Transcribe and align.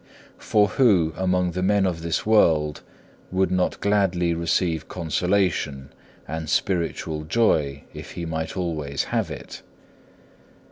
For 0.39 0.67
who 0.67 1.13
among 1.15 1.51
the 1.51 1.61
men 1.61 1.85
of 1.85 2.01
this 2.01 2.25
world 2.25 2.81
would 3.31 3.51
not 3.51 3.79
gladly 3.81 4.33
receive 4.33 4.87
consolation 4.87 5.93
and 6.27 6.49
spiritual 6.49 7.21
joy 7.23 7.83
if 7.93 8.13
he 8.13 8.25
might 8.25 8.57
always 8.57 9.03
have 9.13 9.29
it? 9.29 9.61